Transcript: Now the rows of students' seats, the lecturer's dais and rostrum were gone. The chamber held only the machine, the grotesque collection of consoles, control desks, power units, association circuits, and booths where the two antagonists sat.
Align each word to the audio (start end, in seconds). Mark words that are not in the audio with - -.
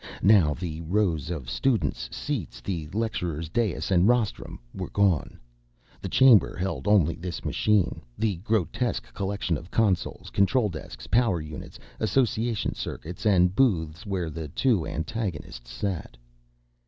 Now 0.23 0.55
the 0.55 0.81
rows 0.81 1.29
of 1.29 1.47
students' 1.47 2.09
seats, 2.11 2.59
the 2.59 2.87
lecturer's 2.87 3.49
dais 3.49 3.91
and 3.91 4.07
rostrum 4.07 4.59
were 4.73 4.89
gone. 4.89 5.39
The 6.01 6.09
chamber 6.09 6.55
held 6.55 6.87
only 6.87 7.13
the 7.17 7.39
machine, 7.45 8.01
the 8.17 8.37
grotesque 8.37 9.13
collection 9.13 9.57
of 9.57 9.69
consoles, 9.69 10.31
control 10.31 10.69
desks, 10.69 11.05
power 11.05 11.39
units, 11.39 11.77
association 11.99 12.73
circuits, 12.73 13.27
and 13.27 13.55
booths 13.55 14.03
where 14.07 14.31
the 14.31 14.47
two 14.47 14.87
antagonists 14.87 15.69
sat. 15.71 16.17